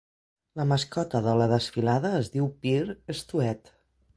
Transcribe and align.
La 0.59 0.63
mascota 0.69 1.21
de 1.27 1.35
la 1.41 1.47
desfilada 1.51 2.13
es 2.23 2.33
diu 2.37 2.51
Peer 2.65 2.99
Stoet. 3.21 3.75